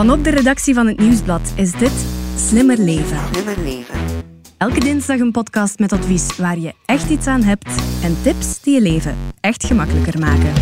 [0.00, 1.92] Vanop de redactie van het Nieuwsblad is dit
[2.36, 3.18] Slimmer Leven.
[3.32, 3.94] Slimmer leven.
[4.56, 7.68] Elke dinsdag een podcast met advies waar je echt iets aan hebt
[8.02, 10.52] en tips die je leven echt gemakkelijker maken.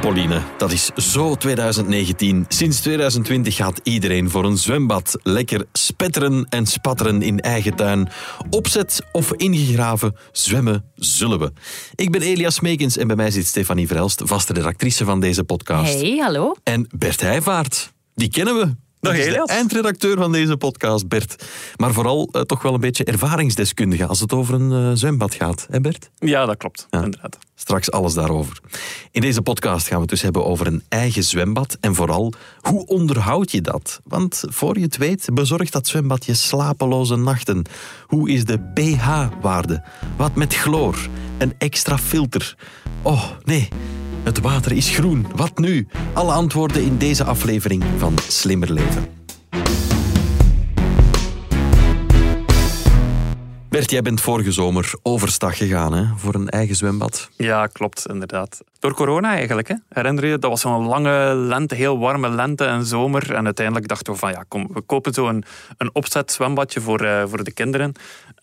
[0.00, 2.44] Trampoline, dat is zo 2019.
[2.48, 5.18] Sinds 2020 gaat iedereen voor een zwembad.
[5.22, 8.08] Lekker spetteren en spatteren in eigen tuin.
[8.50, 11.52] Opzet of ingegraven, zwemmen zullen we.
[11.94, 16.00] Ik ben Elias Meekens en bij mij zit Stefanie Verhelst, vaste redactrice van deze podcast.
[16.00, 16.54] Hey, hallo.
[16.62, 18.74] En Bert Heijvaart, die kennen we.
[19.00, 21.44] Dag, is de eindredacteur van deze podcast, Bert.
[21.76, 25.66] Maar vooral eh, toch wel een beetje ervaringsdeskundige als het over een eh, zwembad gaat.
[25.70, 26.10] Hè Bert?
[26.18, 26.86] Ja, dat klopt.
[26.90, 27.02] Ja.
[27.02, 27.38] Inderdaad.
[27.54, 28.60] Straks alles daarover.
[29.10, 32.86] In deze podcast gaan we het dus hebben over een eigen zwembad en vooral hoe
[32.86, 34.00] onderhoud je dat?
[34.04, 37.62] Want voor je het weet bezorgt dat zwembad je slapeloze nachten.
[38.06, 39.84] Hoe is de pH-waarde?
[40.16, 41.08] Wat met chloor?
[41.38, 42.56] Een extra filter?
[43.02, 43.68] Oh nee,
[44.22, 45.26] het water is groen.
[45.34, 45.86] Wat nu?
[46.12, 49.23] Alle antwoorden in deze aflevering van Slimmer Leven.
[53.74, 57.28] Bert, jij bent vorige zomer overstag gegaan hè, voor een eigen zwembad.
[57.36, 58.60] Ja, klopt, inderdaad.
[58.78, 59.68] Door corona eigenlijk.
[59.68, 59.74] Hè.
[59.88, 63.34] Herinner je, dat was zo'n lange lente, heel warme lente en zomer.
[63.34, 65.44] En uiteindelijk dachten we van, ja, kom, we kopen zo een,
[65.76, 67.92] een opzet zwembadje voor, eh, voor de kinderen.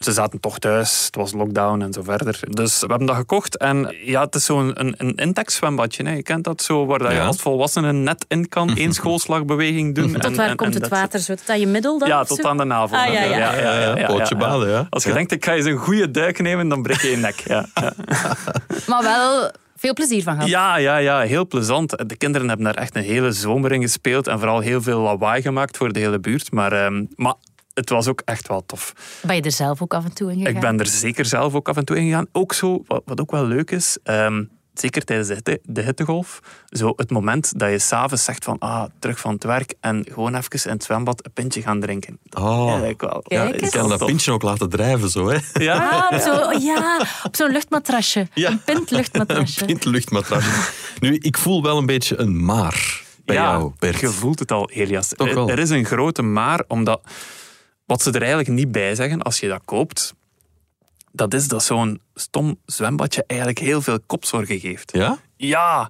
[0.04, 2.40] Ze zaten toch thuis, het was lockdown en zo verder.
[2.50, 3.58] Dus we hebben dat gekocht.
[3.58, 6.04] En ja, het is zo'n een, een Intex zwembadje.
[6.04, 6.14] Hè.
[6.16, 7.26] Je kent dat zo, waar dat je Ja.
[7.26, 8.76] als volwassene net in kan.
[8.78, 10.12] één schoolslagbeweging doen.
[10.14, 11.20] Tot en- waar en- komt en het water?
[11.20, 12.08] Zo tot aan je middel dan?
[12.08, 12.98] Ja, tot aan de navel.
[12.98, 14.06] Ah, ja, ja.
[14.06, 14.88] Pootje baden, ja.
[14.90, 15.16] Als je Ja.
[15.16, 17.40] denkt, ik ga eens een goede duik nemen, dan breek je je nek.
[17.48, 17.94] Ja, ja.
[18.88, 20.50] Maar wel veel plezier van gehad.
[20.50, 22.10] Ja, ja, ja, heel plezant.
[22.10, 25.42] De kinderen hebben daar echt een hele zomer in gespeeld en vooral heel veel lawaai
[25.42, 26.52] gemaakt voor de hele buurt.
[26.52, 27.34] Maar, ehm, maar
[27.74, 28.94] het was ook echt wel tof.
[29.26, 30.54] Ben je er zelf ook af en toe in gegaan?
[30.56, 32.28] Ik ben er zeker zelf ook af en toe in gegaan.
[32.32, 34.44] Ook zo, wat, wat ook wel leuk is, ehm,
[34.74, 36.40] zeker tijdens de, hitte, de hittegolf,
[36.70, 40.36] zo het moment dat je s'avonds zegt van, ah, terug van het werk en gewoon
[40.36, 42.18] even in het zwembad een pintje gaan drinken.
[42.24, 42.80] Dat Oh.
[42.98, 43.24] wel.
[43.28, 43.62] Is eens.
[43.62, 44.08] Je kan dat tof.
[44.08, 45.38] pintje ook laten drijven, zo, hè?
[45.54, 45.90] Ja?
[45.90, 48.28] Ah, op zo'n ja, op zo'n luchtmatrasje.
[48.34, 48.50] Ja.
[48.50, 49.62] Een pint luchtmatrasje.
[49.62, 50.44] Een pint luchtmatras.
[51.00, 54.00] Nu, ik voel wel een beetje een maar bij ja, jou, Bert.
[54.00, 55.12] je voelt het al, Elias.
[55.16, 55.50] Er-.
[55.50, 57.02] Er is een grote maar, omdat
[57.92, 60.14] wat ze er eigenlijk niet bij zeggen als je dat koopt,
[61.12, 64.92] dat is dat zo'n stom zwembadje eigenlijk heel veel kopzorgen geeft.
[64.94, 65.20] Ja?
[65.36, 65.90] Ja,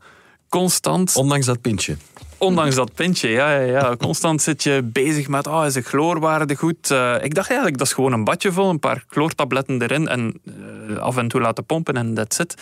[0.50, 1.98] constant, Ondanks dat pintje.
[2.38, 6.56] ondanks dat pintje, ja, ja, ja, constant zit je bezig met, oh, is de chloorwaarde
[6.56, 6.92] goed?
[6.92, 10.42] Eh, ik dacht eigenlijk, dat is gewoon een badje vol, een paar chloortabletten erin en
[10.90, 12.56] eh, af en toe laten pompen en that's it.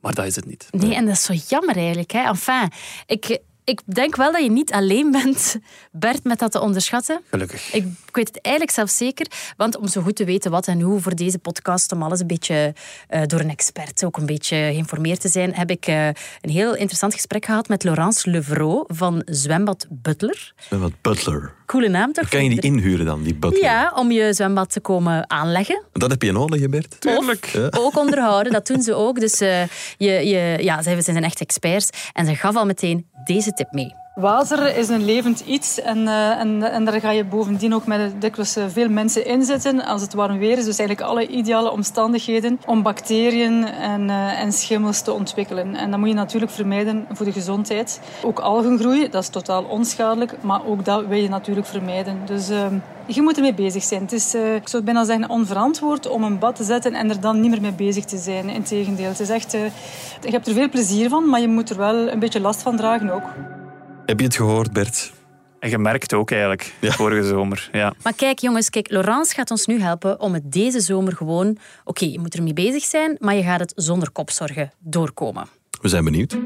[0.00, 0.68] Maar dat is het niet.
[0.70, 2.10] Nee, en dat is zo jammer eigenlijk.
[2.10, 2.22] Hè.
[2.22, 2.70] Enfin,
[3.06, 5.56] ik, ik denk wel dat je niet alleen bent,
[5.92, 7.20] Bert, met dat te onderschatten.
[7.30, 7.72] Gelukkig.
[7.72, 9.26] Ik, ik weet het eigenlijk zelf zeker,
[9.56, 12.26] want om zo goed te weten wat en hoe voor deze podcast, om alles een
[12.26, 12.74] beetje
[13.08, 16.74] eh, door een expert ook een beetje geïnformeerd te zijn, heb ik eh, een heel
[16.74, 20.54] interessant gesprek gehad met Laurence Levrouw van Zwembad Butler.
[20.68, 21.52] Wat butler.
[21.66, 22.28] Coole naam toch?
[22.28, 23.62] Kan je die inhuren dan, die butler?
[23.62, 25.82] Ja, om je zwembad te komen aanleggen.
[25.92, 27.00] Dat heb je nodig, Bert?
[27.00, 27.46] Tuurlijk.
[27.46, 27.68] Ja.
[27.70, 29.20] Ook onderhouden, dat doen ze ook.
[29.20, 29.62] Dus eh,
[29.96, 31.88] je, je, ja, zij zijn echt experts.
[32.12, 34.03] En ze gaf al meteen deze tip mee.
[34.14, 38.20] Water is een levend iets en, eh, en, en daar ga je bovendien ook met
[38.20, 40.64] dikwijls eh, veel mensen in zitten als het warm weer is.
[40.64, 45.74] Dus eigenlijk alle ideale omstandigheden om bacteriën en, eh, en schimmels te ontwikkelen.
[45.74, 48.00] En dat moet je natuurlijk vermijden voor de gezondheid.
[48.24, 52.18] Ook algengroei, dat is totaal onschadelijk, maar ook dat wil je natuurlijk vermijden.
[52.24, 52.48] Dus
[53.06, 54.02] je moet ermee bezig zijn.
[54.02, 57.40] Het is, ik zou bijna zeggen, onverantwoord om een bad te zetten en er dan
[57.40, 58.48] niet meer mee bezig te zijn.
[58.48, 62.08] Integendeel, het is echt, je hebt er veel plezier van, maar je moet er wel
[62.08, 63.24] een beetje last van dragen ook.
[64.06, 65.12] Heb je het gehoord, Bert?
[65.60, 66.90] En je merkt ook eigenlijk, Ja.
[66.92, 67.68] vorige zomer.
[67.72, 67.94] Ja.
[68.02, 71.58] Maar kijk, jongens, kijk, Laurence gaat ons nu helpen om het deze zomer gewoon...
[71.84, 75.46] Oké, je moet ermee bezig zijn, maar je gaat het zonder kopzorgen doorkomen.
[75.80, 76.36] We zijn benieuwd.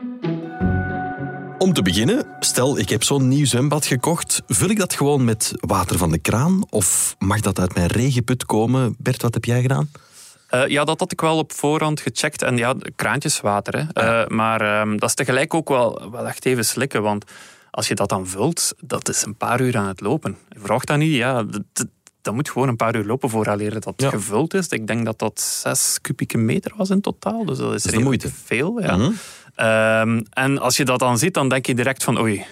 [1.59, 4.43] Om te beginnen, stel ik heb zo'n nieuw zwembad gekocht.
[4.47, 6.65] Vul ik dat gewoon met water van de kraan?
[6.71, 8.95] Of mag dat uit mijn regenput komen?
[8.99, 9.91] Bert, wat heb jij gedaan?
[10.49, 12.43] Eh, ja, dat had ik wel op voorhand gecheckt.
[12.43, 13.77] En ja, kraantjeswater.
[13.77, 13.85] Hè.
[14.03, 17.03] Ah, Eh, maar ehm, dat is tegelijk ook wel, wel echt even slikken.
[17.03, 17.25] Want
[17.79, 20.37] als je dat dan vult, dat is een paar uur aan het lopen.
[20.51, 21.15] Vraag dat niet.
[21.15, 21.87] Ja, dat, dat-
[22.23, 24.09] dat moet gewoon een paar uur lopen vooraleer dat Ja.
[24.11, 24.69] gevuld is.
[24.69, 27.45] Ik denk dat dat zes kubieke meter was in totaal.
[27.45, 28.31] Dus dat is, redelijk moeite.
[28.45, 28.81] veel.
[28.83, 28.97] Ja.
[28.97, 29.13] Mhm.
[29.55, 32.45] Ehm, en als je dat dan ziet, dan denk je direct van oei,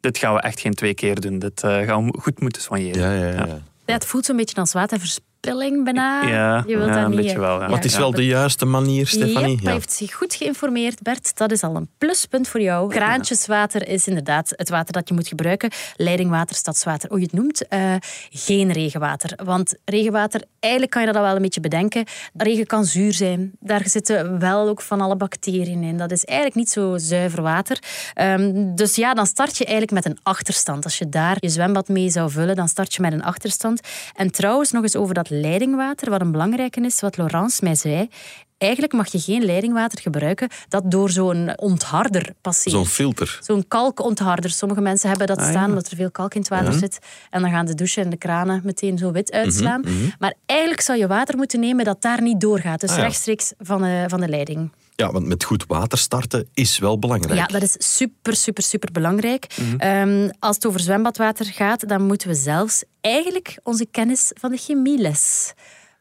[0.00, 1.38] dit gaan we echt geen twee keer doen.
[1.38, 3.02] Dit eh, gaan we goed moeten soigneren.
[3.18, 3.58] Ja, ja, ja.
[3.86, 6.22] Ja, het voelt zo'n beetje als water vers- verspilling bijna.
[6.22, 7.20] Ja, je wilt ja, dat een niet.
[7.20, 7.66] beetje wel, ja.
[7.66, 9.50] Maar het is wel de juiste manier, Stefanie.
[9.50, 9.64] Yep, Ja.
[9.64, 11.36] hij heeft zich goed geïnformeerd, Bert.
[11.36, 12.90] Dat is al een pluspunt voor jou.
[12.90, 15.70] Kraantjeswater is inderdaad het water dat je moet gebruiken.
[15.96, 17.68] Leidingwater, stadswater, hoe je het noemt.
[17.68, 17.94] Eh,
[18.30, 19.38] geen regenwater.
[19.44, 22.04] Want regenwater, eigenlijk kan je dat al wel een beetje bedenken.
[22.34, 23.52] Regen kan zuur zijn.
[23.60, 25.96] Daar zitten wel ook van alle bacteriën in.
[25.96, 27.78] Dat is eigenlijk niet zo zuiver water.
[28.14, 30.84] Ehm, dus ja, dan start je eigenlijk met een achterstand.
[30.84, 33.80] Als je daar je zwembad mee zou vullen, dan start je met een achterstand.
[34.14, 38.08] En trouwens, nog eens over dat leidingwater, wat een belangrijke is, wat Laurence mij zei.
[38.58, 42.74] Eigenlijk mag je geen leidingwater gebruiken dat door zo'n ontharder passeert.
[42.74, 43.38] Zo'n filter.
[43.42, 44.50] Zo'n kalkontharder.
[44.50, 45.68] Sommige mensen hebben dat Ah, staan ja.
[45.68, 46.98] omdat er veel kalk in het water zit.
[47.30, 49.82] En dan gaan de douchen en de kranen meteen zo wit uitslaan.
[50.18, 52.80] Maar eigenlijk zou je water moeten nemen dat daar niet doorgaat.
[52.80, 53.02] Dus Ah, ja.
[53.02, 54.70] rechtstreeks van de, van de leiding.
[54.96, 57.38] Ja, want met goed water starten is wel belangrijk.
[57.38, 59.46] Ja, dat is super, super, super belangrijk.
[59.78, 64.56] Ehm, als het over zwembadwater gaat, dan moeten we zelfs eigenlijk onze kennis van de
[64.56, 65.52] chemieles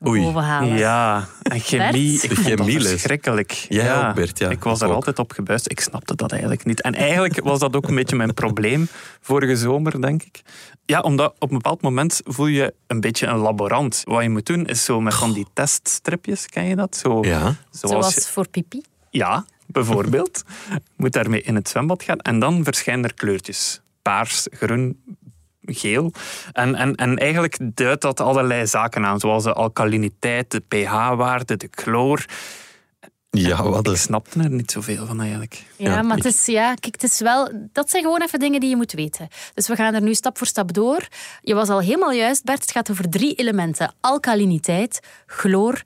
[0.08, 0.22] Oei.
[0.22, 0.78] bovenhalen.
[0.78, 2.24] Ja, en chemie, Bert?
[2.24, 2.90] ik De vond dat chemieles.
[2.90, 3.52] verschrikkelijk.
[3.70, 4.10] Jij ja.
[4.10, 4.50] ook, Bert, ja.
[4.50, 4.96] Ik was daar ook.
[4.96, 5.72] altijd op gebuist.
[5.72, 6.82] Ik snapte dat eigenlijk niet.
[6.82, 8.88] En eigenlijk was dat ook een beetje mijn probleem
[9.22, 10.42] vorige zomer, denk ik.
[10.86, 14.02] Ja, omdat op een bepaald moment voel je een beetje een laborant.
[14.04, 16.96] Wat je moet doen, is zo met van die teststripjes, ken je dat?
[16.96, 17.56] Zo, Ja.
[17.72, 18.82] zoals Zoals voor pipi.
[19.10, 20.44] Ja, bijvoorbeeld.
[20.98, 22.18] Moet daarmee in het zwembad gaan.
[22.20, 23.82] En dan verschijnen er kleurtjes.
[24.02, 25.02] Paars, groen,
[25.66, 26.12] geel.
[26.52, 31.68] En, en, en eigenlijk duidt dat allerlei zaken aan, zoals de alkaliniteit, de pH-waarde, de
[31.72, 32.26] chloor.
[33.38, 35.64] Ja, wat Ik snapte er niet zoveel van eigenlijk.
[35.78, 38.40] Ja, Ja, maar ik- het is, ja, kijk, het is wel, dat zijn gewoon even
[38.40, 39.28] dingen die je moet weten.
[39.54, 41.08] Dus we gaan er nu stap voor stap door.
[41.42, 42.62] Je was al helemaal juist, Bert.
[42.62, 45.82] Het gaat over drie elementen: alkaliniteit, chloor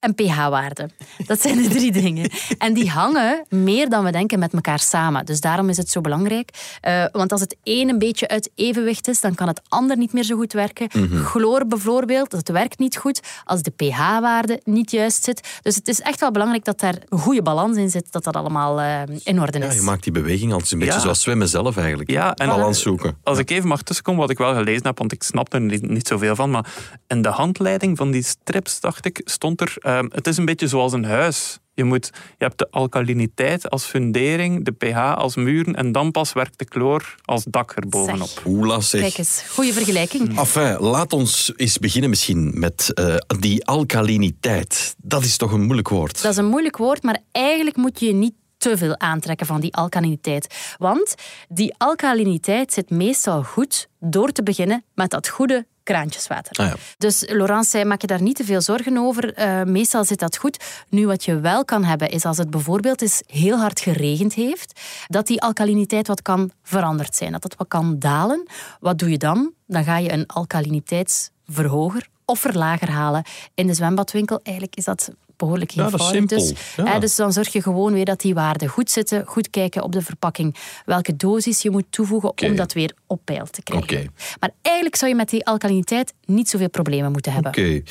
[0.00, 0.88] en pH-waarde.
[1.26, 2.30] Dat zijn de drie dingen.
[2.58, 5.26] En die hangen meer dan we denken met elkaar samen.
[5.26, 6.50] Dus daarom is het zo belangrijk.
[6.80, 10.12] Eh, want als het een een beetje uit evenwicht is, dan kan het ander niet
[10.12, 10.88] meer zo goed werken.
[11.24, 15.58] Chloor bijvoorbeeld, dat werkt niet goed als de pH-waarde niet juist zit.
[15.62, 18.36] Dus het is echt wel belangrijk dat daar een goede balans in zit, dat dat
[18.36, 19.74] allemaal eh, in orde Ja, is.
[19.74, 21.00] je maakt die beweging altijd een beetje Ja.
[21.00, 22.10] zoals zwemmen zelf eigenlijk.
[22.10, 23.16] Ja, en- Balans zoeken.
[23.22, 25.88] Als ik even mag tussenkomen, wat ik wel gelezen heb, want ik snap er niet,
[25.88, 26.66] niet zoveel van, maar
[27.06, 30.68] in de handleiding van die strips, dacht ik, stond er, ehm, het is een beetje
[30.68, 31.58] zoals een huis.
[31.74, 36.32] Je, moet, je hebt de alkaliniteit als fundering, de pH als muren en dan pas
[36.32, 38.28] werkt de chloor als dak erbovenop.
[38.46, 39.00] Oela zeg.
[39.00, 40.38] Kijk eens, goede vergelijking.
[40.38, 44.94] Enfin, laat ons eens beginnen misschien met eh, die alkaliniteit.
[44.98, 46.22] Dat is toch een moeilijk woord.
[46.22, 49.60] Dat is een moeilijk woord, maar eigenlijk moet je je niet te veel aantrekken van
[49.60, 50.74] die alkaliniteit.
[50.78, 51.14] Want
[51.48, 56.56] die alkaliniteit zit meestal goed door te beginnen met dat goede kraantjeswater.
[56.56, 56.76] Ah ja.
[56.98, 59.34] Dus Laurence zei, maak je daar niet te veel zorgen over.
[59.34, 60.84] Eh, meestal zit dat goed.
[60.88, 64.80] Nu, wat je wel kan hebben, is als het bijvoorbeeld eens heel hard geregend heeft,
[65.06, 67.32] dat die alkaliniteit wat kan veranderd zijn.
[67.32, 68.48] Dat het wat kan dalen.
[68.80, 69.52] Wat doe je dan?
[69.66, 73.24] Dan ga je een alkaliniteitsverhoger of verlager halen
[73.54, 74.40] in de zwembadwinkel.
[74.42, 76.28] Eigenlijk is dat behoorlijk Ja, dat is eenvoudig.
[76.38, 76.54] simpel.
[76.54, 76.92] Dus, Ja.
[76.92, 79.22] hè, dus dan zorg je gewoon weer dat die waarden goed zitten.
[79.26, 83.46] Goed kijken op de verpakking welke dosis je moet toevoegen om dat weer op peil
[83.50, 83.88] te krijgen.
[83.98, 84.06] Oké.
[84.40, 87.50] Maar eigenlijk zou je met die alkaliniteit niet zoveel problemen moeten hebben.
[87.50, 87.82] Oké.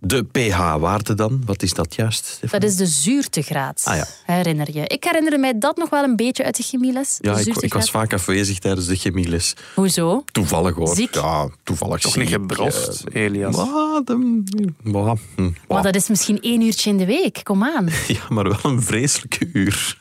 [0.00, 2.24] De pH-waarde dan, wat is dat juist?
[2.26, 2.60] Stefan?
[2.60, 4.06] Dat is de zuurtegraad, Ah, ja.
[4.24, 4.86] herinner je.
[4.86, 7.16] Ik herinner mij dat nog wel een beetje uit de chemieles.
[7.20, 7.80] de Ja, ik, ik zuurtegraad.
[7.82, 9.54] was vaak afwezig tijdens de chemieles.
[9.74, 10.24] Hoezo?
[10.32, 10.94] Toevallig hoor.
[10.94, 11.14] Ziek?
[11.14, 13.56] Ja, toevallig Toch niet gebrost, eh, Elias?
[13.56, 15.02] maar, de- maar,
[15.36, 17.40] hm, Maar maar- dat is misschien één uurtje in de week.
[17.42, 17.88] Kom aan.
[18.06, 19.98] Ja, maar wel een vreselijke uur.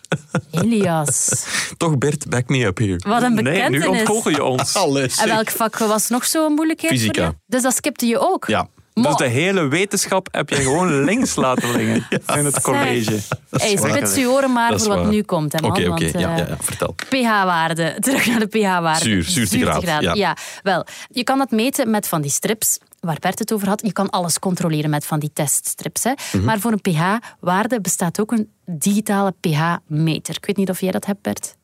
[0.51, 1.45] Elias.
[1.77, 2.99] Toch Bert, back me up here.
[3.07, 3.87] Wat een Nee, nu bekentenis.
[3.87, 4.75] ontgoochel je ons.
[4.75, 5.17] Alles.
[5.17, 7.25] en welk vak was nog zo'n moeilijkheid voor Fysica.
[7.25, 7.33] je?
[7.47, 8.45] Dus dat skipte je ook?
[8.47, 8.67] Ja.
[8.93, 13.17] Mo- Dus de hele wetenschap heb je gewoon links laten liggen in het college.
[13.49, 15.07] Hey, spits je oren maar voor wat waar.
[15.07, 15.61] nu komt.
[15.61, 16.03] Oké, oké.
[16.05, 16.95] Ja, eh, ja, ja, vertel.
[17.09, 17.95] pH-waarde.
[17.99, 18.99] Terug naar de pH-waarde.
[19.03, 20.37] Zuur, zuurtegraad, ja.
[20.63, 20.85] wel.
[21.09, 23.81] Je kan dat meten met van die strips waar Bert het over had.
[23.85, 26.03] Je kan alles controleren met van die teststrips.
[26.03, 26.11] Hè.
[26.31, 26.43] Mhm.
[26.43, 30.35] Maar voor een pH-waarde bestaat ook een digitale pH-meter.
[30.35, 31.55] Ik weet niet of jij dat hebt, Bert.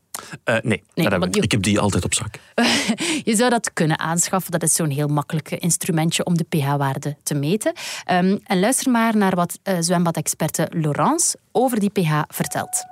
[0.44, 2.40] Eh, nee, dat heb want ik je, Ik heb die altijd op zak.
[3.30, 4.52] je zou dat kunnen aanschaffen.
[4.52, 7.74] Dat is zo'n heel makkelijk instrumentje om de pH-waarde te meten.
[8.04, 12.84] Ehm, en luister maar naar wat eh, zwembadexperte Laurence over die pH vertelt.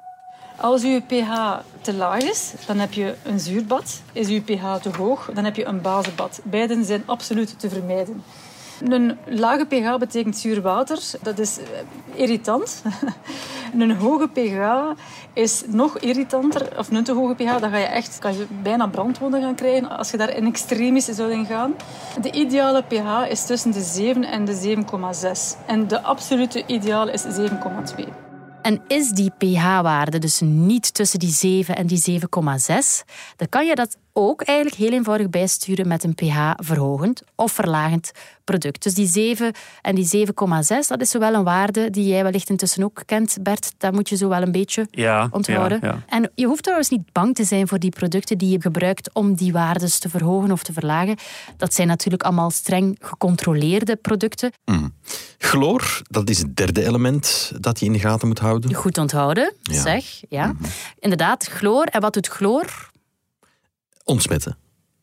[0.57, 4.01] Als uw pH te laag is, dan heb je een zuurbad.
[4.13, 6.41] Is uw pH te hoog, dan heb je een bazenbad.
[6.43, 8.23] Beiden zijn absoluut te vermijden.
[8.83, 10.99] Een lage pH betekent zuur water.
[11.21, 12.81] Dat is eh, irritant.
[13.79, 14.59] Een hoge pH
[15.33, 16.77] is nog irritanter.
[16.77, 19.89] Of een te hoge pH, dan ga je echt kan je bijna brandwonden gaan krijgen
[19.89, 21.73] als je daar in extremis zou in gaan.
[22.21, 25.65] De ideale pH is tussen de 7 en de 7,6.
[25.67, 28.29] En de absolute ideaal is 7,2.
[28.61, 32.27] En is die pH-waarde dus niet tussen die 7 en die 7,6,
[33.35, 38.11] dan kan je dat ook eigenlijk heel eenvoudig bijsturen met een pH-verhogend of verlagend
[38.43, 38.83] product.
[38.83, 40.33] Dus die 7 en die 7,6,
[40.87, 43.71] dat is zowel een waarde die jij wellicht intussen ook kent, Bert.
[43.77, 45.79] Dat moet je zo wel een beetje Ja, onthouden.
[45.81, 46.03] ja, ja.
[46.07, 49.33] En je hoeft trouwens niet bang te zijn voor die producten die je gebruikt om
[49.35, 51.15] die waardes te verhogen of te verlagen.
[51.57, 54.51] Dat zijn natuurlijk allemaal streng gecontroleerde producten.
[55.37, 58.73] Chloor, dat is het derde element dat je in de gaten moet houden.
[58.73, 59.81] Goed onthouden, Ja.
[59.81, 60.05] zeg.
[60.29, 60.53] Ja.
[60.99, 61.83] Inderdaad, chloor.
[61.83, 62.89] En wat doet chloor?
[64.03, 64.57] Ontsmetten.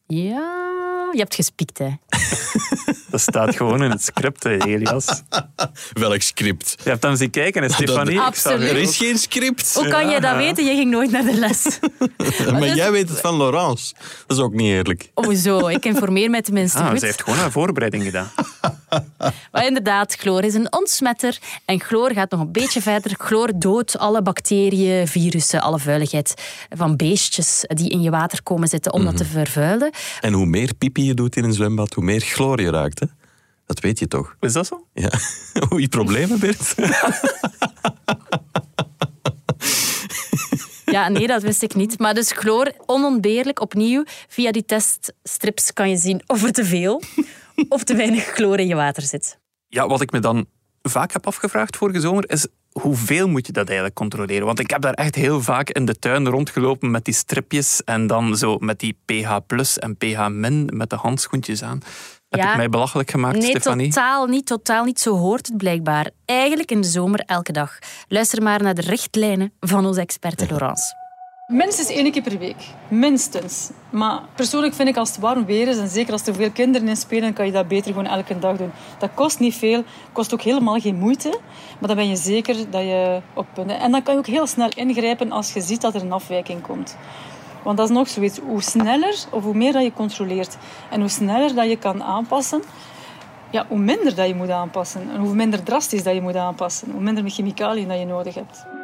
[0.06, 1.88] Ja, je hebt gespiekt, hè.
[3.10, 5.22] Dat staat gewoon in het script, hè, Elias.
[5.92, 6.74] Welk script?
[6.84, 8.20] Je hebt hem zien kijken, hè, Stefanie.
[8.20, 8.70] Absoluut.
[8.70, 9.74] Er is geen script.
[9.74, 10.64] Hoe kan je dat weten?
[10.64, 11.78] Je ging nooit naar de les.
[12.50, 13.94] maar dus- jij weet het van Laurence.
[14.26, 15.10] Dat is ook niet eerlijk.
[15.14, 15.66] Hoezo?
[15.68, 16.98] Ik informeer mij tenminste Ah, goed.
[17.00, 18.30] ze heeft gewoon een voorbereiding gedaan.
[19.52, 21.38] Maar inderdaad, chloor is een ontsmetter.
[21.64, 23.14] En chloor gaat nog een beetje verder.
[23.18, 26.34] Chloor doodt alle bacteriën, virussen, alle vuiligheid
[26.68, 29.90] van beestjes die in je water komen zitten om dat te vervuilen.
[30.20, 33.00] En hoe meer pipi je doet in een zwembad, hoe meer chloor je ruikt.
[33.00, 33.06] Hè?
[33.66, 34.36] Dat weet je toch?
[34.40, 34.86] Is dat zo?
[34.94, 35.10] Ja.
[35.68, 36.74] Hoe je problemen, Bert?
[40.90, 41.98] Ja, nee, dat wist ik niet.
[41.98, 44.04] Maar dus chloor, onontbeerlijk, opnieuw.
[44.28, 47.02] Via die teststrips kan je zien of er te veel
[47.68, 49.38] of te weinig chloor in je water zit.
[49.68, 50.46] Ja, wat ik me dan
[50.82, 54.46] vaak heb afgevraagd vorige zomer is hoeveel moet je dat eigenlijk controleren?
[54.46, 58.06] Want ik heb daar echt heel vaak in de tuin rondgelopen met die stripjes en
[58.06, 61.80] dan zo met die pH plus en pH min met de handschoentjes aan.
[62.28, 62.50] Heb Ja.
[62.50, 63.88] ik mij belachelijk gemaakt, Nee, Stefanie?
[63.88, 65.00] totaal niet, totaal niet.
[65.00, 66.10] Zo hoort het blijkbaar.
[66.24, 67.78] Eigenlijk in de zomer elke dag.
[68.08, 70.94] Luister maar naar de richtlijnen van onze experte Laurence.
[71.52, 72.56] Minstens één keer per week.
[72.88, 73.70] Minstens.
[73.90, 76.88] Maar persoonlijk vind ik als het warm weer is en zeker als er veel kinderen
[76.88, 78.70] in spelen, kan je dat beter gewoon elke dag doen.
[78.98, 81.38] Dat kost niet veel, kost ook helemaal geen moeite.
[81.78, 84.68] Maar dan ben je zeker dat je op En dan kan je ook heel snel
[84.76, 86.96] ingrijpen als je ziet dat er een afwijking komt.
[87.62, 88.38] Want dat is nog zoiets.
[88.38, 90.56] Hoe sneller of hoe meer dat je controleert
[90.90, 92.62] en hoe sneller dat je kan aanpassen,
[93.50, 95.10] ja, hoe minder dat je moet aanpassen.
[95.14, 96.90] En hoe minder drastisch dat je moet aanpassen.
[96.90, 98.77] Hoe minder chemicaliën dat je nodig hebt.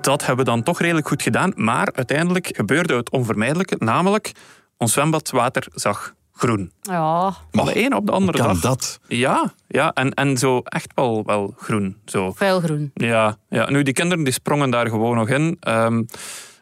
[0.00, 1.52] Dat hebben we dan toch redelijk goed gedaan.
[1.56, 3.76] Maar uiteindelijk gebeurde het onvermijdelijke.
[3.78, 4.32] Namelijk,
[4.76, 6.72] ons zwembadwater zag groen.
[6.80, 8.60] Ja, Van de ene op de andere Kan dag.
[8.60, 9.00] dat?
[9.08, 11.96] Ja, ja en, en zo echt wel, wel groen.
[12.04, 12.32] Zo.
[12.32, 12.90] vuilgroen.
[12.94, 15.56] Ja, ja, nu die kinderen die sprongen daar gewoon nog in.
[15.60, 16.02] Ehm,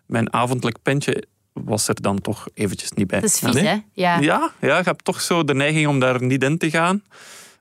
[0.06, 3.20] mijn avondelijk pintje was er dan toch eventjes niet bij.
[3.20, 3.66] Dat is vies, Nee?
[3.66, 3.76] hè?
[3.92, 4.18] Ja.
[4.18, 7.02] Ja, ja, je hebt toch zo de neiging om daar niet in te gaan.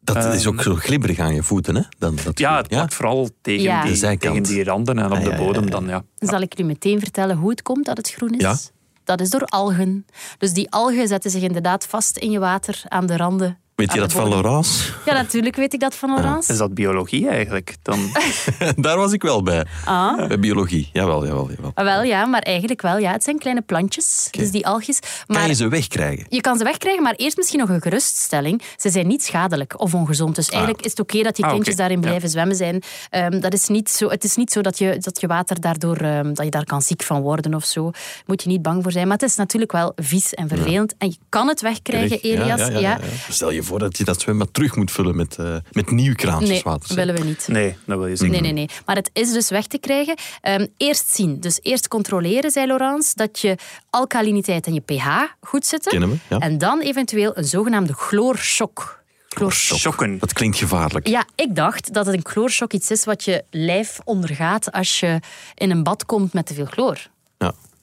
[0.01, 1.81] Dat is ook zo glibberig aan je voeten, hè?
[1.97, 3.81] Dan, dat Ja, het plakt vooral tegen, Ja.
[3.81, 4.35] die, De zijkant.
[4.35, 5.69] tegen die randen en op Ah, de ja, ja, bodem ja.
[5.69, 6.03] dan, ja.
[6.17, 8.41] Zal ik u meteen vertellen hoe het komt dat het groen is?
[8.41, 8.55] Ja.
[9.03, 10.05] Dat is door algen.
[10.37, 13.57] Dus die algen zetten zich inderdaad vast in je water aan de randen.
[13.79, 14.29] Weet je dat van.
[14.29, 14.91] Laurence?
[15.05, 16.51] Ja, natuurlijk weet ik dat van Laurence.
[16.51, 17.75] Is dat biologie eigenlijk?
[17.81, 17.99] Dan,
[18.85, 19.65] Daar was ik wel bij.
[19.85, 20.27] Ah.
[20.27, 20.89] Bij biologie.
[20.93, 21.71] Jawel, jawel, jawel.
[21.73, 22.97] Ah, Wel ja, maar eigenlijk wel.
[22.97, 23.11] Ja.
[23.11, 24.99] Het zijn kleine plantjes, dus die algjes.
[25.27, 26.25] Maar Kan je ze wegkrijgen?
[26.29, 28.61] Je kan ze wegkrijgen, maar eerst misschien nog een geruststelling.
[28.77, 30.35] Ze zijn niet schadelijk of ongezond.
[30.35, 32.07] Dus eigenlijk is het oké dat die Ah, kindjes daarin Ja.
[32.07, 32.81] blijven zwemmen zijn.
[33.09, 35.97] Ehm, dat is niet zo, het is niet zo dat je, dat je water daardoor
[35.97, 37.91] ehm, dat je daar kan ziek van worden of zo.
[38.25, 39.07] Moet je niet bang voor zijn.
[39.07, 40.93] Maar het is natuurlijk wel vies en vervelend.
[40.97, 42.59] En je kan het wegkrijgen, Elias.
[42.59, 42.97] ja, ja, ja, ja.
[43.29, 46.15] Stel je voor dat je dat zwembad terug moet vullen met, eh, met nieuw Nee,
[46.15, 46.95] kraantjeswater.
[46.95, 47.47] willen we niet.
[47.47, 48.41] nee, dat wil je zeggen.
[48.41, 48.77] Nee, nee, nee.
[48.85, 50.15] Maar het is dus weg te krijgen.
[50.41, 51.39] Ehm, eerst zien.
[51.39, 53.57] Dus eerst controleren, zei Laurence, dat je
[53.89, 55.07] alkaliniteit en je pH
[55.41, 55.91] goed zitten.
[55.91, 56.37] Kennen we, ja.
[56.37, 58.97] En dan eventueel een zogenaamde chloorshock.
[59.29, 59.77] Chloorshok.
[59.77, 60.19] Shocken.
[60.19, 61.07] Dat klinkt gevaarlijk.
[61.07, 65.19] Ja, ik dacht dat het een chloorshok iets is wat je lijf ondergaat als je
[65.55, 66.97] in een bad komt met te veel chloor.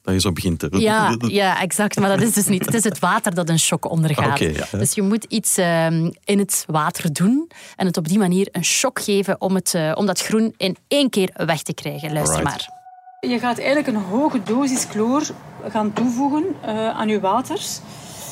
[0.07, 0.69] Ja, dat je zo begint te...
[0.71, 1.97] Ja, ja, exact.
[2.01, 2.65] Maar dat is dus niet.
[2.65, 4.39] Het is het water dat een shock ondergaat.
[4.39, 4.67] Ja.
[4.71, 8.65] Dus je moet iets ehm, in het water doen en het op die manier een
[8.65, 12.13] shock geven om, het, eh, om dat groen in één keer weg te krijgen.
[12.13, 12.69] Luister Alright.
[12.69, 13.31] maar.
[13.31, 15.23] Je gaat eigenlijk een hoge dosis chloor
[15.69, 17.61] gaan toevoegen eh, aan je water.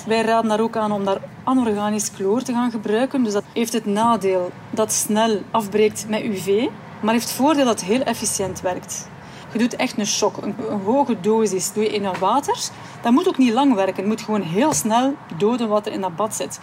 [0.07, 3.23] Wij raden daar ook aan om daar anorganisch chloor te gaan gebruiken.
[3.25, 6.67] Dus dat heeft het nadeel dat het snel afbreekt met UV,
[7.01, 9.09] maar heeft het voordeel dat het heel efficiënt werkt.
[9.55, 12.57] Je doet echt een shock, een, een hoge dosis doe je in dat water.
[13.03, 13.97] Dat moet ook niet lang werken.
[13.97, 16.61] Het moet gewoon heel snel doden wat er in dat bad zit.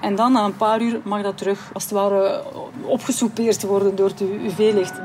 [0.00, 2.44] En dan na een paar uur mag dat terug, als het ware,
[2.82, 5.00] opgesoupeerd worden door het UV-licht.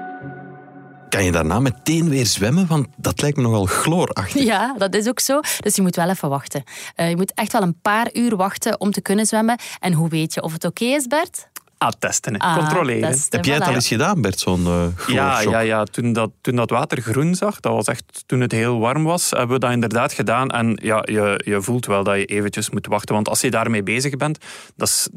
[1.09, 2.67] Kan je daarna meteen weer zwemmen?
[2.67, 4.43] Want dat lijkt me nogal chloorachtig.
[4.43, 5.39] Ja, dat is ook zo.
[5.59, 6.63] Dus je moet wel even wachten.
[6.95, 9.57] Eh, je moet echt wel een paar uur wachten om te kunnen zwemmen.
[9.79, 11.47] En hoe weet je of het oké is, Bert?
[11.83, 12.39] Ah, testen, hè.
[12.39, 13.11] Ah, controleren.
[13.11, 13.67] testen, Heb jij het voilà.
[13.67, 15.83] al eens gedaan, Bert, zo'n eh Ja, ja, ja.
[15.83, 19.29] Toen, dat, toen dat water groen zag, dat was echt toen het heel warm was,
[19.29, 20.49] hebben we dat inderdaad gedaan.
[20.49, 23.15] En ja, je, je voelt wel dat je eventjes moet wachten.
[23.15, 24.37] Want als je daarmee bezig bent,
[24.75, 25.09] dat is,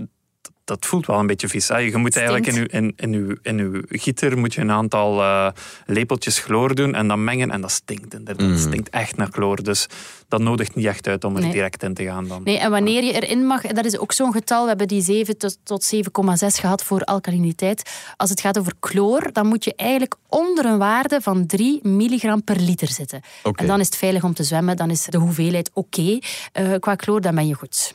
[0.66, 1.68] dat voelt wel een beetje vies.
[1.68, 1.76] Hè?
[1.76, 5.20] Je moet eigenlijk in je, in, in, uw, in uw gieter moet je een aantal
[5.20, 5.48] uh,
[5.86, 7.50] lepeltjes chloor doen en dan mengen.
[7.50, 8.48] En dat stinkt inderdaad.
[8.48, 9.62] Dat stinkt echt naar chloor.
[9.62, 9.86] Dus
[10.28, 12.42] dat nodigt niet echt uit om er direct in te gaan dan.
[12.42, 14.62] Nee, en wanneer je erin mag, dat is ook zo'n getal.
[14.62, 16.00] We hebben die 7 tot, tot 7,6
[16.46, 17.90] gehad voor alkaliniteit.
[18.16, 22.44] Als het gaat over chloor, dan moet je eigenlijk onder een waarde van 3 milligram
[22.44, 23.20] per liter zitten.
[23.42, 24.76] En dan is het veilig om te zwemmen.
[24.76, 26.00] Dan is de hoeveelheid oké.
[26.00, 26.22] Okay.
[26.72, 27.94] Uh, qua chloor, dan ben je goed.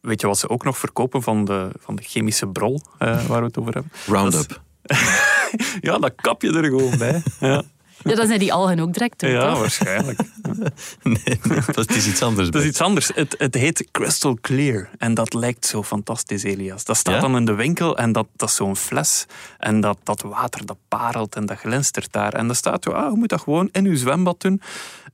[0.00, 3.40] Weet je wat ze ook nog verkopen van de, van de chemische brol uh, waar
[3.40, 3.92] we het over hebben?
[4.06, 4.60] Roundup.
[5.80, 7.22] ja, dat kap je er gewoon bij.
[7.40, 7.64] Ja.
[8.02, 9.30] Ja, dan zijn die algen ook direct dood.
[9.30, 10.20] Ja, waarschijnlijk.
[11.02, 11.40] nee,
[11.72, 12.50] dat is iets anders.
[12.50, 13.10] Dat is iets anders.
[13.14, 14.90] Het, het heet Crystal Clear.
[14.98, 16.84] En dat lijkt zo fantastisch, Elias.
[16.84, 19.26] Dat staat dan in de winkel en dat, dat is zo'n fles.
[19.58, 22.32] En dat, dat water, dat parelt en dat glinstert daar.
[22.32, 24.60] En dan staat zo, ah, je moet dat gewoon in je zwembad doen.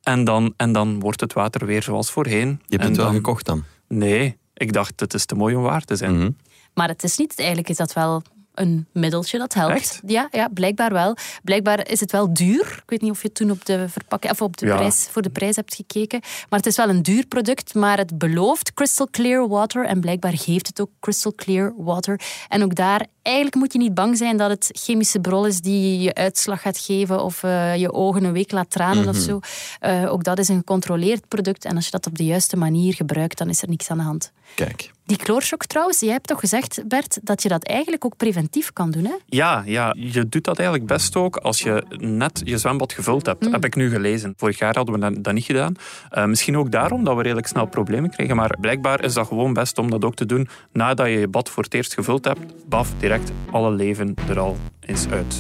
[0.03, 2.49] En dan, en dan wordt het water weer zoals voorheen.
[2.49, 3.15] Je hebt en het wel dan...
[3.15, 3.65] gekocht dan?
[3.89, 6.19] Nee, ik dacht, het is te mooi om waar te zijn.
[6.19, 6.31] Mhm.
[6.75, 8.23] Maar het is niet, eigenlijk is dat wel
[8.55, 9.75] een middeltje dat helpt.
[9.75, 10.01] Echt?
[10.07, 11.17] Ja, ja, blijkbaar wel.
[11.43, 12.61] Blijkbaar is het wel duur.
[12.83, 14.77] Ik weet niet of je toen op de, verpakking, of op de Ja.
[14.77, 16.21] prijs, voor de prijs hebt gekeken.
[16.21, 19.85] Maar het is wel een duur product, maar het belooft crystal clear water.
[19.87, 22.21] En blijkbaar geeft het ook crystal clear water.
[22.49, 26.01] En ook daar, eigenlijk moet je niet bang zijn dat het chemische brol is die
[26.01, 29.41] je uitslag gaat geven of eh, je ogen een week laat tranen of zo.
[29.81, 31.65] Eh, ook dat is een gecontroleerd product.
[31.65, 34.05] En als je dat op de juiste manier gebruikt, dan is er niks aan de
[34.05, 34.33] hand.
[34.55, 34.91] Kijk.
[35.07, 38.91] Die chloorshok trouwens, jij hebt toch gezegd, Bert, dat je dat eigenlijk ook preventief kan
[38.91, 39.15] doen, hè?
[39.27, 43.51] Ja, ja, je doet dat eigenlijk best ook als je net je zwembad gevuld hebt.
[43.51, 44.35] Heb ik nu gelezen.
[44.37, 45.75] Vorig jaar hadden we dat, dat niet gedaan.
[46.11, 48.37] Eh, misschien ook daarom dat we redelijk snel problemen kregen.
[48.37, 51.49] Maar blijkbaar is dat gewoon best om dat ook te doen nadat je je bad
[51.49, 52.69] voor het eerst gevuld hebt.
[52.69, 53.16] Baf, direct
[53.51, 55.35] alle leven er al eens uit.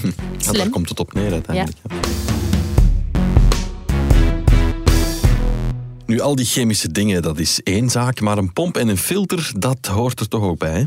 [0.38, 1.76] Ja, daar komt het op neer uiteindelijk.
[1.88, 1.96] ja.
[6.06, 8.20] Nu, al die chemische dingen, dat is één zaak.
[8.20, 10.84] Maar een pomp en een filter, dat hoort er toch ook bij, hè?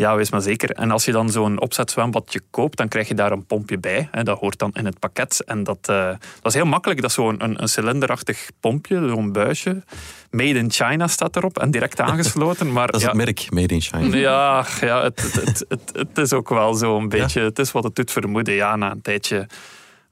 [0.00, 0.70] Ja, wees maar zeker.
[0.70, 4.08] En als je dan zo'n opzetzwembadje koopt, dan krijg je daar een pompje bij.
[4.10, 4.22] Hè.
[4.22, 5.42] Dat hoort dan in het pakket.
[5.46, 6.08] En dat, eh,
[6.40, 7.00] dat is heel makkelijk.
[7.00, 9.82] Dat is zo'n een, een cilinderachtig pompje, zo'n buisje.
[10.30, 12.72] Made in China staat erop en direct aangesloten.
[12.72, 14.16] Maar Dat is ja, het merk, Made in China.
[14.16, 17.40] Ja, ja het, het, het, het, het is ook wel zo een beetje.
[17.40, 18.54] Het is wat het doet vermoeden.
[18.54, 19.46] Ja, na een tijdje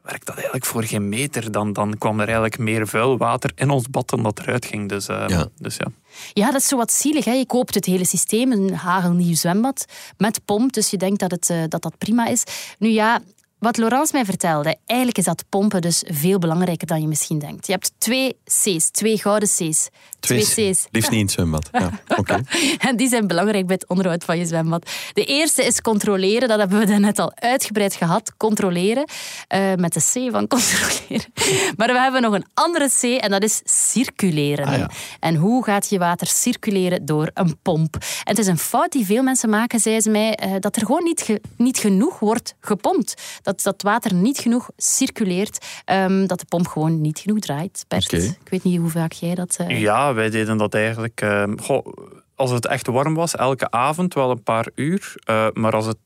[0.08, 1.52] werkt dat eigenlijk voor geen meter.
[1.52, 4.88] Dan, dan kwam er eigenlijk meer vuil water in ons bad dan dat eruit ging.
[4.88, 5.46] Dus, eh, Ja.
[5.58, 5.86] dus ja.
[6.32, 7.24] Ja, dat is zo wat zielig.
[7.24, 7.32] Hè?
[7.32, 9.84] Je koopt het hele systeem, een hagelnieuw zwembad,
[10.16, 10.72] met pomp.
[10.72, 12.42] Dus je denkt dat het, eh, dat, dat prima is.
[12.78, 13.20] Nu ja,
[13.58, 17.66] wat Laurence mij vertelde, eigenlijk is dat pompen dus veel belangrijker dan je misschien denkt.
[17.66, 19.88] Je hebt twee C's, twee gouden C's.
[20.20, 20.86] Twee C's.
[20.90, 21.68] Liefst niet in het zwembad.
[21.72, 22.40] Ja, oké.
[22.78, 24.90] En die zijn belangrijk bij het onderhoud van je zwembad.
[25.12, 26.48] De eerste is controleren.
[26.48, 28.32] Dat hebben we net al uitgebreid gehad.
[28.36, 29.08] Controleren.
[29.48, 31.32] Eh, met de C van controleren.
[31.76, 34.66] Maar we hebben nog een andere C en dat is circuleren.
[34.66, 34.90] Ah, ja.
[35.20, 37.94] En hoe gaat je water circuleren door een pomp?
[37.94, 40.86] En het is een fout die veel mensen maken, zei ze mij, eh, dat er
[40.86, 43.14] gewoon niet, ge- niet genoeg wordt gepompt.
[43.48, 45.66] Dat dat water niet genoeg circuleert.
[45.84, 47.84] ehm, dat de pomp gewoon niet genoeg draait.
[47.88, 49.56] Bert, ik weet niet hoe vaak jij dat...
[49.58, 51.20] eh, ja, wij deden dat eigenlijk.
[51.20, 51.86] eh, goh,
[52.34, 55.14] als het echt warm was, elke avond wel een paar uur.
[55.24, 55.96] Eh, maar als het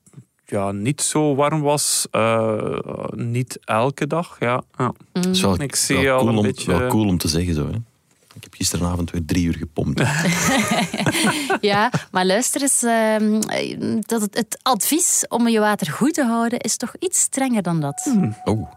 [0.45, 4.35] ja, niet zo warm was, eh, niet elke dag.
[4.39, 4.93] Ja, ja.
[5.29, 7.53] Is wel, Ik zie wel al cool een om, beetje- wel cool om te zeggen
[7.53, 7.77] zo, hè.
[8.53, 10.01] Heb gisteravond weer drie uur gepompt.
[11.61, 13.41] Ja, maar luister eens, ehm,
[13.99, 17.79] dat het, het advies om je water goed te houden is toch iets strenger dan
[17.79, 18.13] dat.
[18.43, 18.71] Oh,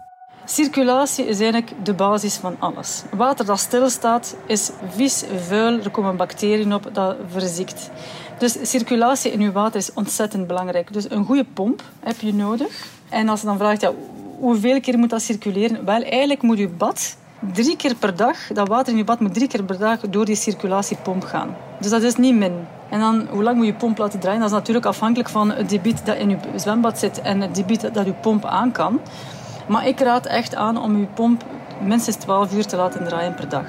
[0.44, 3.02] Circulatie is eigenlijk de basis van alles.
[3.10, 7.90] Water dat stilstaat is vies, vuil, er komen bacteriën op, dat verziekt.
[8.38, 10.92] Dus circulatie in je water is ontzettend belangrijk.
[10.92, 12.86] Dus een goede pomp heb je nodig.
[13.08, 13.92] En als je dan vraagt, ja,
[14.38, 15.84] hoeveel keer moet dat circuleren?
[15.84, 17.16] Wel, eigenlijk moet je bad
[17.52, 20.24] drie keer per dag, dat water in je bad moet drie keer per dag door
[20.24, 21.56] die circulatiepomp gaan.
[21.80, 22.52] Dus dat is niet min.
[22.90, 24.40] En dan, hoe lang moet je pomp laten draaien?
[24.40, 27.94] Dat is natuurlijk afhankelijk van het debiet dat in je zwembad zit en het debiet
[27.94, 29.00] dat je pomp aan kan.
[29.68, 31.44] Maar ik raad echt aan om je pomp
[31.82, 33.64] minstens 12 uur te laten draaien per dag.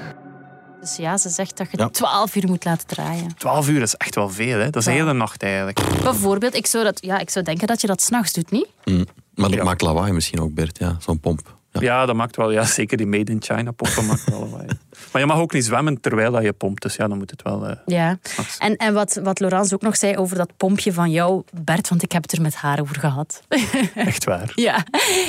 [0.81, 1.89] Dus ja, ze zegt dat je Ja.
[1.89, 3.35] 12 uur moet laten draaien.
[3.37, 4.57] 12 uur is echt wel veel.
[4.59, 4.65] Hè?
[4.65, 5.79] Dat is de hele nacht eigenlijk.
[6.03, 8.67] Bijvoorbeeld, ik zou, dat, ja, ik zou denken dat je dat s'nachts doet, niet?
[8.85, 9.05] mm.
[9.35, 9.63] maar dat Ja.
[9.63, 10.77] maakt lawaai misschien ook, Bert.
[10.79, 11.56] Ja, zo'n pomp.
[11.79, 12.05] Ja.
[12.05, 12.51] Dat maakt wel.
[12.51, 14.67] Ja, zeker die Made in China pompen maakt wel lawaai.
[15.11, 16.81] Maar je mag ook niet zwemmen terwijl dat je pompt.
[16.81, 17.65] Dus ja, dan moet het wel.
[17.67, 18.17] eh, Ja.
[18.59, 22.03] En, en wat, wat Laurence ook nog zei over dat pompje van jou, Bert, want
[22.03, 23.41] ik heb het er met haar over gehad.
[23.95, 24.51] Echt waar.
[24.55, 24.83] Ja,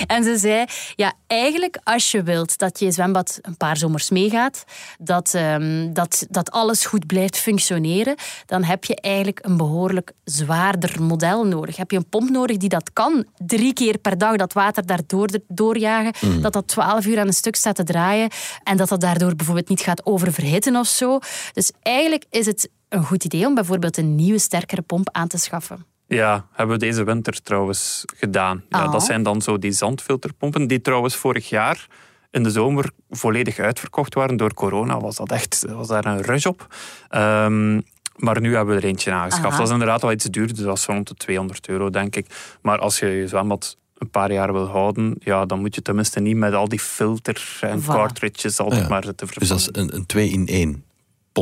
[0.07, 4.65] en ze zei, ja, eigenlijk als je wilt dat je zwembad een paar zomers meegaat,
[4.99, 8.15] dat, ehm, dat, dat alles goed blijft functioneren,
[8.47, 11.77] dan heb je eigenlijk een behoorlijk zwaarder model nodig.
[11.77, 15.29] Heb je een pomp nodig die dat kan, drie keer per dag dat water daardoor
[15.49, 18.31] doorjagen, dat dat twaalf uur aan een stuk staat te draaien
[18.63, 21.19] en dat dat daardoor bijvoorbeeld niet gaat oververhitten of zo.
[21.53, 25.39] Dus eigenlijk is het een goed idee om bijvoorbeeld een nieuwe, sterkere pomp aan te
[25.39, 25.87] schaffen?
[26.07, 28.65] Ja, hebben we deze winter trouwens gedaan.
[28.69, 28.93] Ja, Oh.
[28.93, 31.87] Dat zijn dan zo die zandfilterpompen, die trouwens vorig jaar
[32.31, 34.37] in de zomer volledig uitverkocht waren.
[34.37, 36.67] Door corona was, dat echt, was daar een rush op.
[37.09, 37.81] Ehm,
[38.17, 39.47] maar nu hebben we er eentje aangeschaft.
[39.47, 39.57] Aha.
[39.57, 42.27] Dat is inderdaad wel iets duurder, dus dat is rond de 200 euro, denk ik.
[42.63, 46.21] Maar als je je zwembad een paar jaar wil houden, ja, dan moet je tenminste
[46.21, 47.87] niet met al die filter en Voilà.
[47.87, 48.89] cartridges altijd Ja.
[48.89, 49.39] maar te vervangen.
[49.39, 50.85] Dus dat is een, een twee-in-één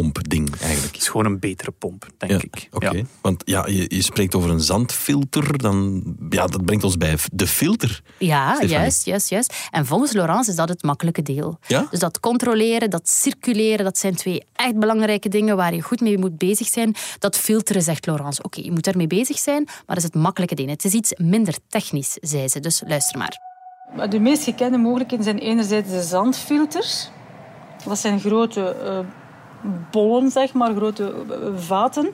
[0.01, 0.93] pompding eigenlijk.
[0.93, 2.69] Het is gewoon een betere pomp, denk Ja, ik.
[2.73, 3.03] Oké, Ja.
[3.21, 7.47] want ja, je, je spreekt over een zandfilter, dan, ja, dat brengt ons bij de
[7.47, 8.03] filter.
[8.19, 9.55] Ja, juist, juist, juist.
[9.71, 11.59] En volgens Laurence is dat het makkelijke deel.
[11.67, 11.87] Ja?
[11.91, 16.19] Dus dat controleren, dat circuleren, dat zijn twee echt belangrijke dingen waar je goed mee
[16.19, 16.95] moet bezig zijn.
[17.19, 18.43] Dat filteren, zegt Laurence.
[18.43, 20.71] Oké, je moet ermee bezig zijn, maar dat is het makkelijke ding.
[20.71, 22.61] Het is iets minder technisch, zei ze.
[22.61, 23.37] Dus luister maar.
[23.97, 27.09] Maar De meest gekende mogelijkheden zijn enerzijds de zandfilters.
[27.85, 28.99] Dat zijn grote eh,
[29.91, 32.09] bollen, zeg maar, grote eh, vaten.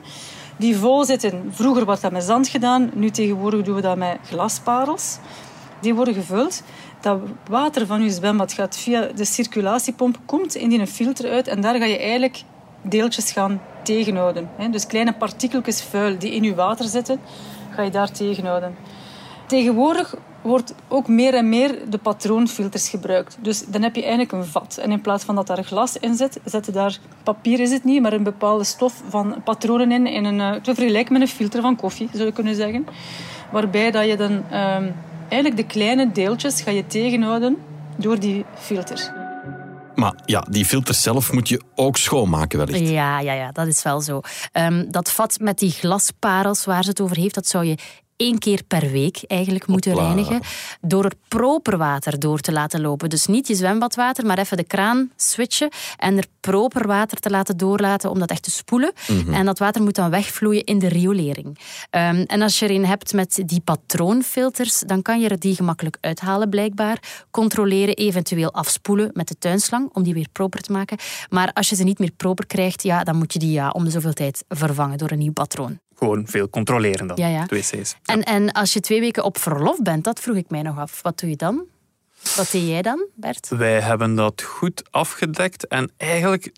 [0.57, 1.49] Die vol zitten.
[1.51, 5.17] Vroeger werd dat met zand gedaan, nu tegenwoordig doen we dat met glasparels.
[5.79, 6.63] Die worden gevuld.
[7.01, 11.61] Dat water van je zwembad gaat via de circulatiepomp, komt in die filter uit en
[11.61, 12.43] daar ga je eigenlijk
[12.81, 14.49] deeltjes gaan tegenhouden.
[14.71, 17.19] Dus kleine partikeltjes vuil die in je water zitten,
[17.69, 18.75] ga je daar tegenhouden.
[19.47, 23.37] Tegenwoordig wordt ook meer en meer de patroonfilters gebruikt.
[23.41, 24.79] Dus dan heb je eigenlijk een vat.
[24.81, 28.01] En in plaats van dat daar glas in zit, zetten daar papier is het niet,
[28.01, 30.07] maar een bepaalde stof van patronen in.
[30.07, 32.85] in een, eh, te vergelijken met een filter van koffie, zou je kunnen zeggen.
[33.51, 34.91] Waarbij dat je dan ehm,
[35.29, 37.57] eigenlijk de kleine deeltjes ga je tegenhouden
[37.97, 39.21] door die filter.
[39.95, 42.89] Maar ja, die filters zelf moet je ook schoonmaken wellicht.
[42.89, 44.21] Ja, ja, ja, dat is wel zo.
[44.51, 47.77] Ehm, dat vat met die glasparels waar ze het over heeft, dat zou je
[48.15, 50.41] één keer per week eigenlijk moeten reinigen.
[50.81, 53.09] Door er proper water door te laten lopen.
[53.09, 57.57] Dus niet je zwembadwater, maar even de kraan switchen en er proper water te laten
[57.57, 58.93] doorlaten om dat echt te spoelen.
[59.31, 61.59] En dat water moet dan wegvloeien in de riolering.
[61.89, 65.55] Ehm, en als je er een hebt met die patroonfilters, dan kan je er die
[65.55, 66.99] gemakkelijk uithalen blijkbaar.
[67.31, 70.97] Controleren, eventueel afspoelen met de tuinslang om die weer proper te maken.
[71.29, 73.83] Maar als je ze niet meer proper krijgt, ja, dan moet je die ja, om
[73.83, 75.79] de zoveel tijd vervangen door een nieuw patroon.
[75.95, 77.45] Gewoon veel controleren dan, Ja, ja.
[77.45, 77.95] de wc's.
[78.05, 81.01] En, en als je twee weken op verlof bent, dat vroeg ik mij nog af.
[81.01, 81.65] Wat doe je dan?
[82.35, 83.49] Wat deed jij dan, Bert?
[83.49, 86.51] Wij hebben dat goed afgedekt en eigenlijk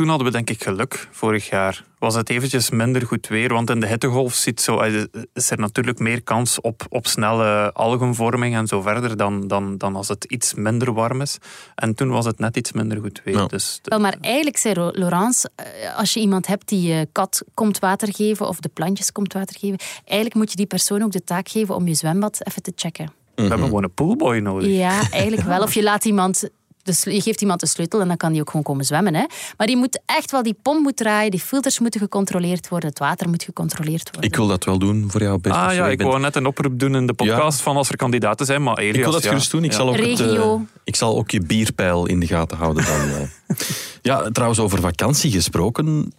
[0.00, 1.84] toen hadden we denk ik geluk vorig jaar.
[1.98, 5.58] Was het eventjes minder goed weer, want in de hittegolf zit zo, eh, is er
[5.58, 10.24] natuurlijk meer kans op, op snelle algenvorming en zo verder dan, dan, dan als het
[10.24, 11.38] iets minder warm is.
[11.74, 13.34] En toen was het net iets minder goed weer.
[13.36, 13.46] Ja.
[13.46, 17.42] Dus de- Wel, maar eigenlijk zei Laurence, eh, als je iemand hebt die je kat
[17.54, 21.12] komt water geven of de plantjes komt water geven, eigenlijk moet je die persoon ook
[21.12, 23.12] de taak geven om je zwembad even te checken.
[23.34, 24.68] we hebben gewoon een poolboy nodig.
[24.70, 25.62] Ja, eigenlijk wel.
[25.62, 26.48] Of je laat iemand.
[26.82, 29.14] Dus je geeft iemand de sleutel en dan kan die ook gewoon komen zwemmen.
[29.14, 29.24] Hè.
[29.56, 32.98] Maar die moet echt wel, die pomp moet draaien, die filters moeten gecontroleerd worden, het
[32.98, 34.30] water moet gecontroleerd worden.
[34.30, 35.54] Ik wil dat wel doen voor jou, Bert.
[35.54, 36.08] Ah ja, ik bent.
[36.10, 38.96] wou net een oproep doen in de podcast van als er kandidaten zijn, maar Elias,
[38.96, 39.28] Ik wil dat ja.
[39.28, 39.64] gerust doen.
[39.64, 39.76] Ik, Ja.
[39.76, 43.00] zal ook het, eh, ik zal ook je bierpeil in de gaten houden dan.
[43.00, 43.56] eh.
[44.02, 46.12] ja, trouwens, over vakantie gesproken.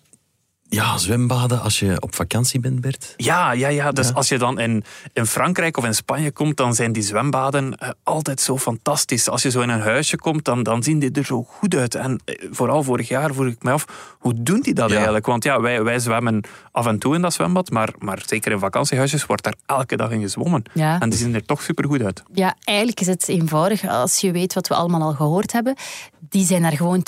[0.74, 3.14] Ja, zwembaden als je op vakantie bent, Bert.
[3.18, 3.92] Ja, ja, ja.
[3.92, 7.76] Dus als je dan in, in Frankrijk of in Spanje komt, dan zijn die zwembaden
[7.78, 9.30] eh, altijd zo fantastisch.
[9.30, 11.96] Als je zo in een huisje komt, dan, dan zien die er zo goed uit.
[11.96, 13.86] En eh, vooral vorig jaar vroeg ik me af,
[14.20, 14.96] hoe doen die dat Ja.
[14.96, 15.26] eigenlijk?
[15.26, 18.60] Want ja, wij, wij zwemmen af en toe in dat zwembad, maar, maar zeker in
[18.60, 20.64] vakantiehuisjes wordt daar elke dag in gezwommen.
[20.74, 21.00] Ja.
[21.00, 22.24] En die zien er toch supergoed uit.
[22.34, 25.76] Ja, eigenlijk is het eenvoudig als je weet wat we allemaal al gehoord hebben.
[26.30, 27.04] Die zijn daar gewoon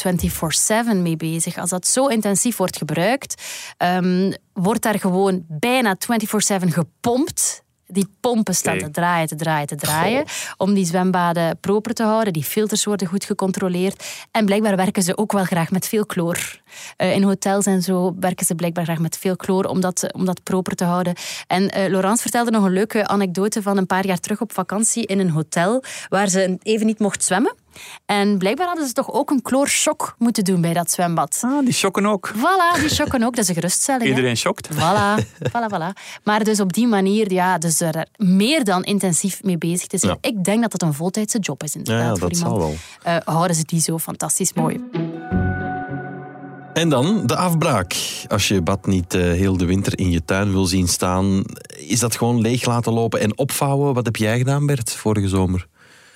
[0.95, 1.57] 24-7 mee bezig.
[1.57, 3.41] Als dat zo intensief wordt gebruikt,
[3.77, 7.63] ehm, wordt daar gewoon bijna 24-7 gepompt.
[7.87, 10.25] Die pompen staan te draaien, te draaien, te draaien.
[10.57, 12.33] Om die zwembaden proper te houden.
[12.33, 14.05] Die filters worden goed gecontroleerd.
[14.31, 16.61] En blijkbaar werken ze ook wel graag met veel chloor.
[16.95, 20.25] Eh, in hotels en zo werken ze blijkbaar graag met veel chloor om dat, om
[20.25, 21.13] dat proper te houden.
[21.47, 25.05] En eh, Laurence vertelde nog een leuke anekdote van een paar jaar terug op vakantie
[25.05, 27.55] in een hotel waar ze even niet mocht zwemmen.
[28.05, 31.41] En blijkbaar hadden ze toch ook een chloorshok moeten doen bij dat zwembad.
[31.45, 32.31] Ah, die shocken ook.
[32.35, 33.35] Voilà, die shocken ook.
[33.35, 34.03] Dat is een geruststelling.
[34.03, 34.09] hè.
[34.09, 34.69] Iedereen shokt.
[34.73, 36.01] Voilà, voilà, voilà.
[36.23, 40.17] Maar dus op die manier, ja, dus er meer dan intensief mee bezig te zijn.
[40.21, 40.29] Ja.
[40.29, 42.61] Ik denk dat het een voltijdse job is, inderdaad, Ja, voor dat iemand.
[42.61, 42.75] zal wel.
[43.19, 44.79] Eh, houden ze die zo fantastisch mooi.
[46.73, 47.95] En dan de afbraak.
[48.27, 51.43] Als je bad niet eh, heel de winter in je tuin wil zien staan,
[51.77, 53.93] is dat gewoon leeg laten lopen en opvouwen.
[53.93, 55.67] Wat heb jij gedaan, Bert, vorige zomer?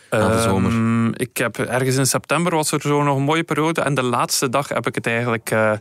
[0.10, 0.72] Na de zomer.
[1.14, 3.82] Ehm, ik heb ergens in september was er zo nog een mooie periode.
[3.82, 5.72] En de laatste dag heb ik het eigenlijk eh,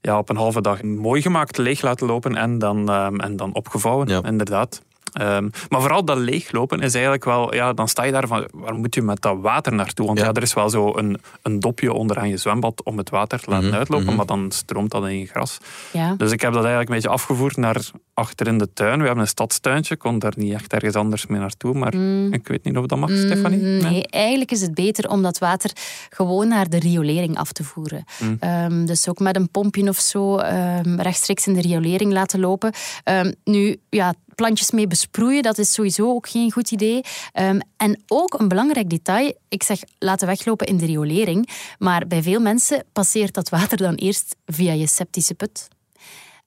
[0.00, 3.54] ja, op een halve dag mooi gemaakt, leeg laten lopen en dan, ehm, en dan
[3.54, 4.08] opgevouwen.
[4.08, 4.22] Ja.
[4.24, 4.82] Inderdaad.
[5.12, 8.74] Ehm, maar vooral dat leeglopen is eigenlijk wel, ja, dan sta je daar van, waar
[8.74, 10.06] moet je met dat water naartoe?
[10.06, 13.40] Want ja, er is wel zo een, een dopje onderaan je zwembad om het water
[13.40, 14.16] te laten Mhm, uitlopen, mhm.
[14.16, 15.58] maar dan stroomt dat in je gras.
[15.92, 16.14] Ja.
[16.16, 17.80] Dus ik heb dat eigenlijk een beetje afgevoerd naar
[18.14, 18.98] achter in de tuin.
[18.98, 21.94] We hebben een stadstuintje, ik kon daar niet echt ergens anders mee naartoe, maar
[22.30, 23.58] ik weet niet of dat mag, Stefanie.
[23.58, 25.70] Mm, Nee, eigenlijk is het beter om dat water
[26.10, 28.04] gewoon naar de riolering af te voeren.
[28.18, 28.36] Mm.
[28.40, 32.72] Ehm, dus ook met een pompje of zo ehm, rechtstreeks in de riolering laten lopen.
[33.04, 37.00] Ehm, nu, ja, plantjes mee besproeien, dat is sowieso ook geen goed idee.
[37.32, 42.22] Ehm, en ook een belangrijk detail, ik zeg laten weglopen in de riolering, maar bij
[42.22, 45.68] veel mensen passeert dat water dan eerst via je septische put.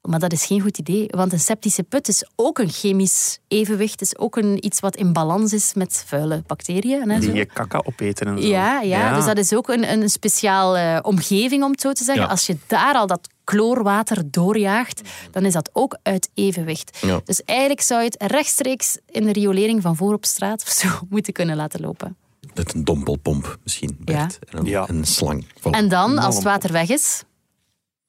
[0.05, 4.01] Maar dat is geen goed idee, want een septische put is ook een chemisch evenwicht,
[4.01, 7.11] is ook een, iets wat in balans is met vuile bacteriën.
[7.11, 7.27] En zo.
[7.29, 8.47] Die je kaka opeten en zo.
[8.47, 12.03] Ja, ja, dus dat is ook een, een speciaal eh, omgeving, om het zo te
[12.03, 12.23] zeggen.
[12.23, 12.29] Ja.
[12.29, 16.97] Als je daar al dat chloorwater doorjaagt, dan is dat ook uit evenwicht.
[17.01, 17.21] Ja.
[17.25, 20.87] Dus eigenlijk zou je het rechtstreeks in de riolering van voor op straat of zo
[21.09, 22.17] moeten kunnen laten lopen.
[22.53, 24.39] Met een dompelpomp misschien, Bert.
[24.49, 24.87] En een, Ja.
[24.87, 25.45] en een slang.
[25.45, 25.69] Voilà.
[25.71, 27.23] En dan, als het water weg is,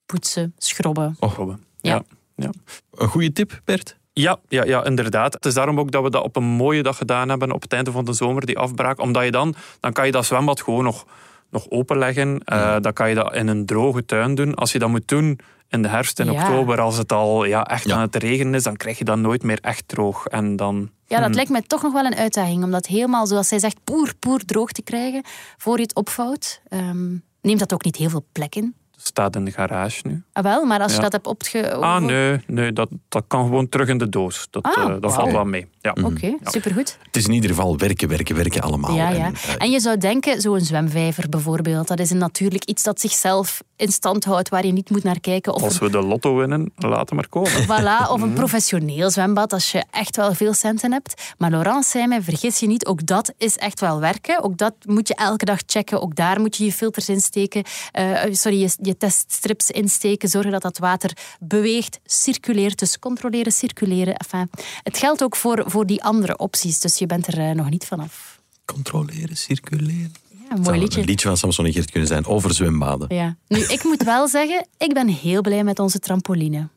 [0.06, 1.16] poetsen, schrobben.
[1.20, 1.46] Robben.
[1.46, 1.75] Ja.
[1.80, 2.02] Ja.
[2.36, 2.50] Ja.
[2.94, 3.96] Een goede tip, Bert?
[4.12, 5.32] Ja, ja, ja, inderdaad.
[5.34, 7.72] Het is daarom ook dat we dat op een mooie dag gedaan hebben op het
[7.72, 9.00] einde van de zomer, die afbraak.
[9.00, 11.06] Omdat je dan, dan kan je dat zwembad gewoon nog,
[11.50, 12.40] nog openleggen.
[12.44, 14.54] Eh, dan kan je dat in een droge tuin doen.
[14.54, 16.42] Als je dat moet doen in de herfst, in Ja.
[16.42, 17.94] oktober, als het al ja, echt Ja.
[17.94, 20.26] aan het regenen is, dan krijg je dat nooit meer echt droog.
[20.26, 20.90] En dan...
[21.06, 21.34] Ja, dat Hmm.
[21.34, 24.44] lijkt mij toch nog wel een uitdaging, om dat helemaal, zoals zij zegt, poer, poer
[24.44, 25.22] droog te krijgen
[25.56, 26.60] voor je het opvouwt.
[26.68, 28.74] Ehm, neemt dat ook niet heel veel plek in?
[29.06, 30.22] Staat in de garage nu.
[30.32, 31.02] Ah, wel, maar als je Ja.
[31.02, 31.74] dat hebt opge...
[31.74, 34.46] Ah, nee, nee dat, dat kan gewoon terug in de doos.
[34.50, 35.66] Dat, Ah, eh, dat valt wel mee.
[35.80, 35.94] Ja.
[36.02, 36.98] Oké, supergoed.
[37.02, 38.94] Het is in ieder geval werken, werken, werken allemaal.
[38.94, 39.24] Ja, ja.
[39.24, 43.00] En, eh, En je zou denken, zo'n zwemvijver bijvoorbeeld, dat is een natuurlijk iets dat
[43.00, 45.54] zichzelf in stand houdt, waar je niet moet naar kijken.
[45.54, 47.50] Of Als we de lotto winnen, laten maar komen.
[47.70, 51.32] Voilà, of een professioneel zwembad als je echt wel veel centen hebt.
[51.38, 54.42] Maar Laurence zei mij, vergis je niet, ook dat is echt wel werken.
[54.42, 56.02] Ook dat moet je elke dag checken.
[56.02, 57.62] Ook daar moet je je filters insteken.
[57.92, 60.28] eh, sorry, je, je teststrips insteken.
[60.28, 62.78] Zorgen dat dat water beweegt, circuleert.
[62.78, 64.14] Dus controleren, circuleren.
[64.14, 64.50] Enfin,
[64.82, 66.80] het geldt ook voor, voor die andere opties.
[66.80, 68.40] Dus je bent er eh, nog niet vanaf.
[68.64, 70.12] Controleren, circuleren.
[70.30, 71.00] Ja, mooi zou liedje.
[71.00, 73.14] Een liedje van Samson en kunnen zijn over zwembaden.
[73.16, 73.36] Ja.
[73.48, 76.68] Nu, ik moet wel zeggen, ik ben heel blij met onze trampoline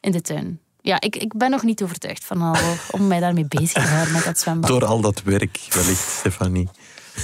[0.00, 0.60] in de tuin.
[0.80, 2.56] Ja, ik, ik ben nog niet overtuigd van al
[2.90, 4.70] om mij daarmee bezig te houden met dat zwembad.
[4.70, 6.68] Door al dat werk, wellicht, Stefanie.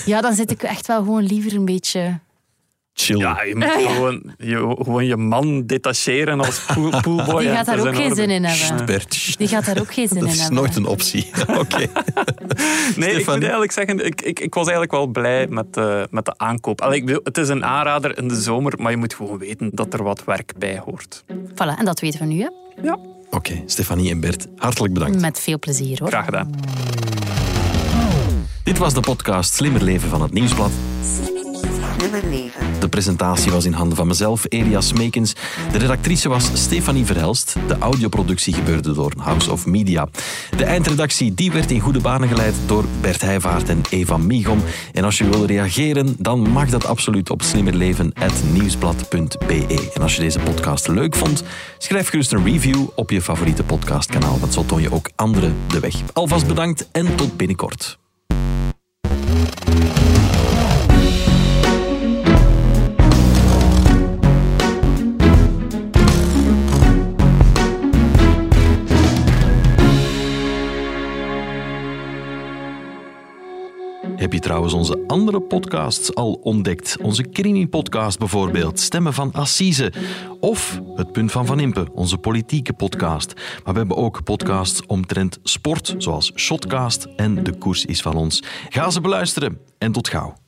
[0.05, 2.21] Ja, dan zit ik echt wel gewoon liever een beetje...
[2.97, 3.19] Chill.
[3.19, 7.43] Ja, je moet gewoon je, gewoon je man detacheren als pool, poolboy.
[7.43, 8.77] Die gaat daar dat ook is geen zin in hebben.
[8.79, 9.39] Sst, Bert, sst.
[9.39, 10.57] Die gaat daar ook geen zin Dat in is hebben.
[10.59, 11.31] nooit een optie.
[11.59, 11.87] Oké.
[12.97, 16.25] Nee, ik moet eigenlijk zeggen, ik, ik, ik was eigenlijk wel blij met, eh, met
[16.25, 16.81] de aankoop.
[16.81, 19.71] Allee, ik bedoel, het is een aanrader in de zomer, maar je moet gewoon weten
[19.73, 21.25] dat er wat werk bij hoort.
[21.29, 22.49] Voilà, en dat weten we nu, hè?
[22.83, 22.99] Ja,
[23.31, 25.21] Oké, Stefanie en Bert, hartelijk bedankt.
[25.21, 26.09] Met veel plezier, hoor.
[26.09, 26.51] graag gedaan.
[28.63, 30.71] Dit was de podcast Slimmer Leven van het Nieuwsblad.
[32.81, 35.33] De presentatie was in handen van mezelf, Elias Meekens.
[35.73, 37.57] De redactrice was Stefanie Verhelst.
[37.67, 40.09] De audioproductie gebeurde door House of Media.
[40.57, 44.63] De eindredactie die werd in goede banen geleid door Bert Heijvaart en Eva Migom.
[44.93, 49.91] En als je wil reageren, dan mag dat absoluut op slimmerleven.nieuwsblad.be.
[49.95, 51.43] En als je deze podcast leuk vond,
[51.79, 55.81] schrijf gerust een review op je favoriete podcastkanaal, want zo toon je ook anderen de
[55.81, 55.95] weg.
[56.13, 57.99] Alvast bedankt en tot binnenkort.
[74.25, 76.97] Heb je trouwens onze andere podcasts al ontdekt?
[77.03, 79.93] Onze Crimi-podcast bijvoorbeeld, Stemmen van Assise.
[80.41, 83.35] Of Het Punt van Van Impe, onze politieke podcast.
[83.35, 88.43] Maar we hebben ook podcasts omtrent sport, zoals Shotcast en De Koers is van ons.
[88.69, 90.44] Ga ze beluisteren en tot gauw.